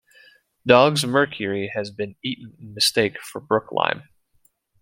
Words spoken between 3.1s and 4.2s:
for brooklime.